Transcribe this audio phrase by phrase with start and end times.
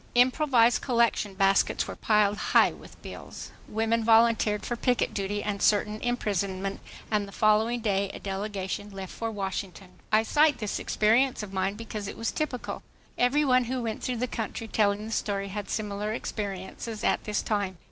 [0.15, 3.51] Improvised collection baskets were piled high with bills.
[3.67, 6.79] Women volunteered for picket duty and certain imprisonment,
[7.11, 9.89] and the following day a delegation left for Washington.
[10.11, 12.81] I cite this experience of mine because it was typical.
[13.15, 17.43] Every one who went through the country telling the story had similar experiences at this
[17.43, 17.77] time.